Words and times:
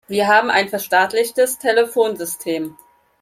Wir 0.07 0.27
haben 0.27 0.49
ein 0.49 0.67
verstaatlichtes 0.67 1.59
Telefonsystem. 1.59 2.75